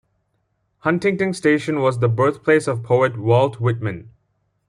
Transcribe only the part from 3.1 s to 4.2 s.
Walt Whitman.